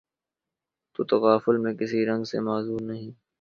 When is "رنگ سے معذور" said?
2.05-2.81